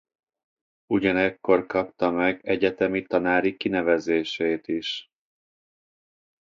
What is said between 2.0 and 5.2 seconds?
meg egyetemi tanári kinevezését is.